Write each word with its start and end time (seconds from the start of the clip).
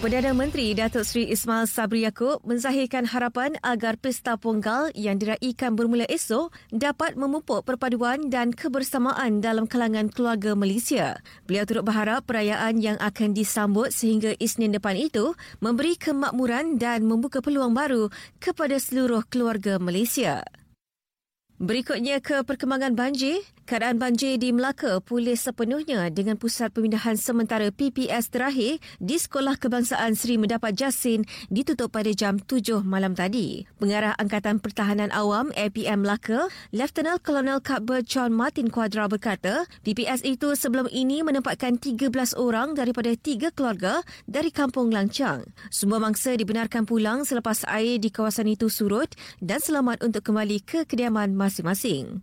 Perdana 0.00 0.32
Menteri 0.32 0.72
Datuk 0.72 1.04
Seri 1.04 1.28
Ismail 1.28 1.68
Sabri 1.68 2.08
Yaakob 2.08 2.40
menzahirkan 2.48 3.04
harapan 3.04 3.60
agar 3.60 4.00
Pesta 4.00 4.40
Ponggal 4.40 4.88
yang 4.96 5.20
diraikan 5.20 5.76
bermula 5.76 6.08
esok 6.08 6.56
dapat 6.72 7.20
memupuk 7.20 7.68
perpaduan 7.68 8.32
dan 8.32 8.48
kebersamaan 8.56 9.44
dalam 9.44 9.68
kalangan 9.68 10.08
keluarga 10.08 10.56
Malaysia. 10.56 11.20
Beliau 11.44 11.68
turut 11.68 11.84
berharap 11.84 12.24
perayaan 12.24 12.80
yang 12.80 12.96
akan 12.96 13.36
disambut 13.36 13.92
sehingga 13.92 14.32
Isnin 14.40 14.72
depan 14.72 14.96
itu 14.96 15.36
memberi 15.60 16.00
kemakmuran 16.00 16.80
dan 16.80 17.04
membuka 17.04 17.44
peluang 17.44 17.76
baru 17.76 18.08
kepada 18.40 18.80
seluruh 18.80 19.28
keluarga 19.28 19.76
Malaysia. 19.76 20.40
Berikutnya 21.60 22.24
ke 22.24 22.40
perkembangan 22.40 22.96
banjir. 22.96 23.44
Keadaan 23.68 24.02
banjir 24.02 24.34
di 24.34 24.50
Melaka 24.50 24.98
pulih 24.98 25.38
sepenuhnya 25.38 26.10
dengan 26.10 26.34
pusat 26.34 26.74
pemindahan 26.74 27.14
sementara 27.14 27.70
PPS 27.70 28.32
terakhir 28.32 28.82
di 28.98 29.14
Sekolah 29.14 29.54
Kebangsaan 29.54 30.18
Seri 30.18 30.42
Mendapat 30.42 30.74
Jasin 30.74 31.22
ditutup 31.52 31.94
pada 31.94 32.10
jam 32.10 32.42
7 32.42 32.82
malam 32.82 33.14
tadi. 33.14 33.62
Pengarah 33.78 34.18
Angkatan 34.18 34.58
Pertahanan 34.58 35.14
Awam 35.14 35.54
APM 35.54 36.02
Melaka, 36.02 36.50
Lieutenant 36.74 37.22
Colonel 37.22 37.62
Cuthbert 37.62 38.08
John 38.10 38.34
Martin 38.34 38.72
Quadra 38.74 39.06
berkata, 39.06 39.68
PPS 39.86 40.26
itu 40.26 40.56
sebelum 40.58 40.90
ini 40.90 41.22
menempatkan 41.22 41.78
13 41.78 42.10
orang 42.40 42.74
daripada 42.74 43.14
tiga 43.14 43.54
keluarga 43.54 44.02
dari 44.26 44.50
Kampung 44.50 44.90
Langcang. 44.90 45.46
Semua 45.70 46.02
mangsa 46.02 46.34
dibenarkan 46.34 46.90
pulang 46.90 47.22
selepas 47.22 47.62
air 47.70 48.02
di 48.02 48.10
kawasan 48.10 48.50
itu 48.50 48.66
surut 48.66 49.14
dan 49.38 49.62
selamat 49.62 50.02
untuk 50.02 50.26
kembali 50.26 50.58
ke 50.66 50.90
kediaman 50.90 51.38
masing-masing. 51.50 52.22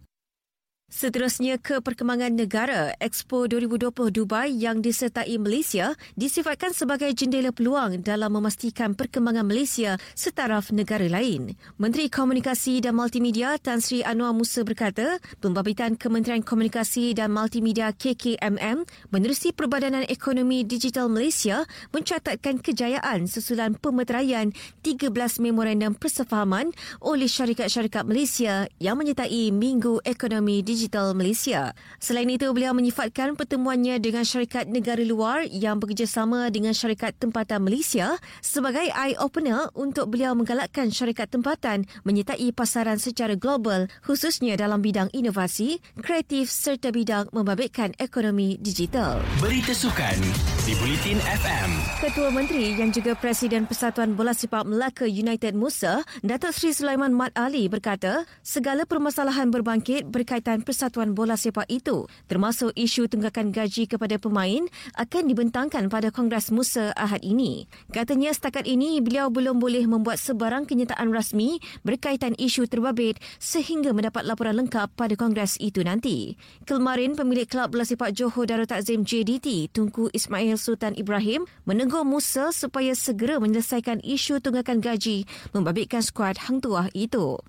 Seterusnya 0.88 1.59
ke 1.59 1.83
perkembangan 1.83 2.31
negara, 2.31 2.95
Expo 3.03 3.43
2020 3.43 3.91
Dubai 4.07 4.55
yang 4.55 4.80
disertai 4.80 5.35
Malaysia 5.35 5.91
disifatkan 6.16 6.71
sebagai 6.71 7.11
jendela 7.11 7.52
peluang 7.52 7.99
dalam 7.99 8.31
memastikan 8.31 8.95
perkembangan 8.95 9.44
Malaysia 9.44 9.99
setaraf 10.16 10.71
negara 10.71 11.03
lain. 11.11 11.59
Menteri 11.75 12.07
Komunikasi 12.07 12.79
dan 12.79 12.95
Multimedia 12.95 13.59
Tan 13.59 13.83
Sri 13.83 13.99
Anwar 13.99 14.31
Musa 14.31 14.63
berkata, 14.63 15.19
Pembabitian 15.44 15.99
Kementerian 15.99 16.39
Komunikasi 16.39 17.11
dan 17.11 17.35
Multimedia 17.35 17.91
KKMM 17.91 18.88
menerusi 19.11 19.51
Perbadanan 19.51 20.07
Ekonomi 20.07 20.63
Digital 20.63 21.11
Malaysia 21.11 21.67
mencatatkan 21.91 22.63
kejayaan 22.63 23.27
susulan 23.27 23.75
pemeteraian 23.75 24.55
13 24.88 25.11
memorandum 25.44 25.99
persefahaman 25.99 26.72
oleh 27.03 27.27
syarikat-syarikat 27.27 28.07
Malaysia 28.07 28.72
yang 28.79 28.95
menyertai 28.95 29.51
Minggu 29.51 29.99
Ekonomi 30.07 30.63
Digital 30.63 30.77
Digital 30.78 31.17
Malaysia. 31.17 31.73
Selain 31.97 32.30
itu, 32.30 32.45
beliau 32.53 32.78
menyifatkan 32.78 33.33
pertemuannya 33.33 33.97
dengan 33.97 34.22
syarikat 34.22 34.70
negara 34.70 35.02
luar 35.02 35.42
yang 35.50 35.81
bekerjasama 35.81 36.53
dengan 36.53 36.78
syarikat 36.78 37.17
tempatan 37.17 37.66
Malaysia 37.66 38.14
sebagai 38.45 38.86
eye-opener 38.94 39.73
untuk 39.73 40.14
beliau 40.14 40.38
menggalakkan 40.38 40.94
syarikat 40.94 41.34
tempatan 41.34 41.89
menyertai 42.06 42.53
pasaran 42.53 43.02
secara 43.02 43.34
global 43.34 43.89
khususnya 44.06 44.53
dalam 44.53 44.86
bidang 44.86 45.09
inovasi, 45.17 45.81
kreatif 45.97 46.53
serta 46.53 46.94
bidang 46.94 47.25
membabitkan 47.34 47.97
ekonomi 47.97 48.62
digital. 48.62 49.17
Berita 49.41 49.73
sukan 49.73 50.22
di 50.69 50.78
Bulletin 50.78 51.17
FM. 51.23 51.69
Ketua 52.03 52.30
Menteri 52.30 52.75
yang 52.75 52.94
juga 52.94 53.16
Presiden 53.16 53.66
Persatuan 53.66 54.14
Bola 54.14 54.36
Sepak 54.36 54.67
Melaka 54.67 55.08
United 55.08 55.58
Musa, 55.58 56.03
Datuk 56.22 56.53
Seri 56.53 56.75
Sulaiman 56.75 57.16
Mat 57.16 57.34
Ali 57.34 57.72
berkata, 57.72 58.28
segala 58.44 58.84
permasalahan 58.84 59.47
berbangkit 59.47 60.12
berkaitan 60.12 60.66
Persatuan 60.67 61.15
Bola 61.15 61.39
Sepak 61.39 61.71
itu, 61.71 62.11
termasuk 62.27 62.75
isu 62.75 63.07
tunggakan 63.07 63.55
gaji 63.55 63.88
kepada 63.88 64.19
pemain, 64.19 64.67
akan 65.00 65.31
dibentangkan 65.31 65.88
pada 65.88 66.11
Kongres 66.11 66.51
Musa 66.51 66.91
Ahad 67.00 67.23
ini. 67.23 67.72
Katanya 67.95 68.35
setakat 68.35 68.67
ini 68.67 69.00
beliau 69.00 69.31
belum 69.31 69.63
boleh 69.63 69.88
membuat 69.88 70.19
sebarang 70.19 70.67
kenyataan 70.67 71.16
rasmi 71.16 71.63
berkaitan 71.88 72.35
isu 72.35 72.67
terbabit 72.67 73.16
sehingga 73.39 73.95
mendapat 73.95 74.27
laporan 74.27 74.59
lengkap 74.59 74.91
pada 75.00 75.16
Kongres 75.16 75.56
itu 75.63 75.79
nanti. 75.88 76.35
Kemarin, 76.67 77.16
pemilik 77.16 77.47
Kelab 77.47 77.72
Bola 77.72 77.88
Sepak 77.88 78.11
Johor 78.11 78.44
Darul 78.44 78.67
Takzim 78.67 79.07
JDT, 79.07 79.72
Tunku 79.72 80.11
Ismail 80.11 80.59
Sultan 80.59 80.91
Ibrahim, 81.00 81.47
menegur 81.63 82.03
Musa 82.03 82.51
supaya 82.51 82.91
segera 82.91 83.39
menyelesaikan 83.39 84.03
isu 84.03 84.44
tunggakan 84.44 84.83
gaji 84.83 85.23
membabitkan 85.56 86.03
skuad 86.03 86.35
Hang 86.44 86.59
Tuah 86.59 86.91
itu. 86.91 87.39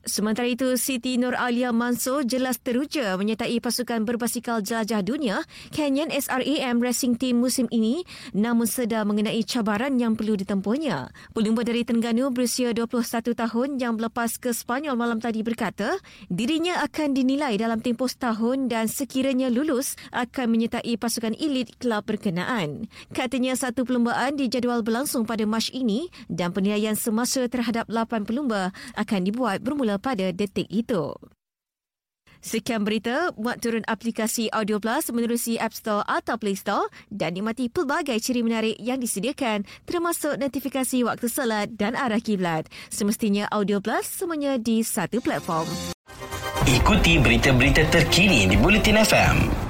Sementara 0.00 0.48
itu, 0.48 0.80
Siti 0.80 1.20
Nur 1.20 1.36
Alia 1.36 1.76
Mansur 1.76 2.24
jelas 2.24 2.56
teruja 2.56 3.20
menyertai 3.20 3.60
pasukan 3.60 4.08
berbasikal 4.08 4.64
jelajah 4.64 5.04
dunia 5.04 5.44
Canyon 5.76 6.08
SRAM 6.08 6.80
Racing 6.80 7.20
Team 7.20 7.36
musim 7.36 7.68
ini 7.68 8.08
namun 8.32 8.64
sedar 8.64 9.04
mengenai 9.04 9.44
cabaran 9.44 10.00
yang 10.00 10.16
perlu 10.16 10.40
ditempuhnya. 10.40 11.12
Pelumba 11.36 11.68
dari 11.68 11.84
Terengganu 11.84 12.32
berusia 12.32 12.72
21 12.72 13.36
tahun 13.36 13.68
yang 13.76 14.00
berlepas 14.00 14.40
ke 14.40 14.56
Spanyol 14.56 14.96
malam 14.96 15.20
tadi 15.20 15.44
berkata 15.44 16.00
dirinya 16.32 16.80
akan 16.80 17.12
dinilai 17.12 17.60
dalam 17.60 17.84
tempoh 17.84 18.08
setahun 18.08 18.72
dan 18.72 18.88
sekiranya 18.88 19.52
lulus 19.52 20.00
akan 20.16 20.46
menyertai 20.48 20.96
pasukan 20.96 21.36
elit 21.36 21.76
kelab 21.76 22.08
berkenaan. 22.08 22.88
Katanya 23.12 23.52
satu 23.52 23.84
perlumbaan 23.84 24.40
dijadual 24.40 24.80
berlangsung 24.80 25.28
pada 25.28 25.44
Mac 25.44 25.68
ini 25.76 26.08
dan 26.32 26.56
penilaian 26.56 26.96
semasa 26.96 27.44
terhadap 27.52 27.84
8 27.88 28.24
pelumba 28.24 28.72
akan 28.96 29.20
dibuat 29.28 29.60
bermula 29.60 29.89
bermula 29.90 29.98
pada 29.98 30.30
detik 30.30 30.70
itu. 30.70 31.10
Sekian 32.40 32.88
berita, 32.88 33.36
muat 33.36 33.60
turun 33.60 33.84
aplikasi 33.84 34.48
Audio 34.48 34.80
Plus 34.80 35.12
menerusi 35.12 35.60
App 35.60 35.76
Store 35.76 36.00
atau 36.08 36.40
Play 36.40 36.56
Store 36.56 36.88
dan 37.12 37.36
nikmati 37.36 37.68
pelbagai 37.68 38.16
ciri 38.16 38.40
menarik 38.40 38.80
yang 38.80 38.96
disediakan 38.96 39.68
termasuk 39.84 40.40
notifikasi 40.40 41.04
waktu 41.04 41.28
solat 41.28 41.76
dan 41.76 41.92
arah 41.92 42.16
kiblat. 42.16 42.64
Semestinya 42.88 43.44
Audio 43.52 43.84
Plus 43.84 44.08
semuanya 44.08 44.56
di 44.56 44.80
satu 44.80 45.20
platform. 45.20 45.68
Ikuti 46.64 47.20
berita-berita 47.20 47.92
terkini 47.92 48.48
di 48.48 48.56
Bulletin 48.56 49.04
FM. 49.04 49.69